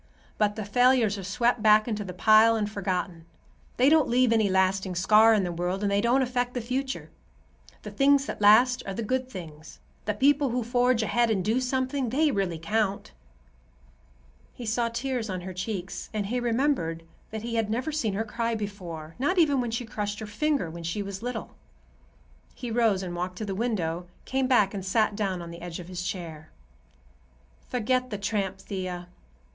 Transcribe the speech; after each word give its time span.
But 0.39 0.55
the 0.55 0.65
failures 0.65 1.19
are 1.19 1.23
swept 1.23 1.61
back 1.61 1.87
into 1.87 2.03
the 2.03 2.11
pile 2.11 2.55
and 2.55 2.67
forgotten. 2.67 3.27
They 3.77 3.87
don't 3.87 4.07
leave 4.09 4.33
any 4.33 4.49
lasting 4.49 4.95
scar 4.95 5.35
in 5.35 5.43
the 5.43 5.51
world, 5.51 5.83
and 5.83 5.91
they 5.91 6.01
don't 6.01 6.23
affect 6.23 6.55
the 6.55 6.59
future. 6.59 7.11
The 7.83 7.91
things 7.91 8.25
that 8.25 8.41
last 8.41 8.81
are 8.87 8.95
the 8.95 9.03
good 9.03 9.29
things. 9.29 9.77
The 10.05 10.15
people 10.15 10.49
who 10.49 10.63
forge 10.63 11.03
ahead 11.03 11.29
and 11.29 11.45
do 11.45 11.61
something, 11.61 12.09
they 12.09 12.31
really 12.31 12.57
count." 12.57 13.11
He 14.55 14.65
saw 14.65 14.89
tears 14.89 15.29
on 15.29 15.41
her 15.41 15.53
cheeks, 15.53 16.09
and 16.15 16.25
he 16.25 16.39
remembered 16.39 17.03
that 17.29 17.43
he 17.43 17.53
had 17.53 17.69
never 17.69 17.91
seen 17.91 18.15
her 18.15 18.25
cry 18.25 18.55
before, 18.55 19.13
not 19.19 19.37
even 19.37 19.61
when 19.61 19.69
she 19.69 19.85
crushed 19.85 20.17
her 20.17 20.25
finger 20.25 20.67
when 20.67 20.81
she 20.81 21.03
was 21.03 21.21
little. 21.21 21.51
He 22.55 22.71
rose 22.71 23.03
and 23.03 23.15
walked 23.15 23.37
to 23.37 23.45
the 23.45 23.53
window, 23.53 24.07
came 24.25 24.47
back 24.47 24.73
and 24.73 24.83
sat 24.83 25.15
down 25.15 25.43
on 25.43 25.51
the 25.51 25.61
edge 25.61 25.79
of 25.79 25.89
his 25.89 26.01
chair. 26.01 26.49
"Forget 27.69 28.09
the 28.09 28.17
tramp, 28.17 28.57
Thea. 28.57 29.07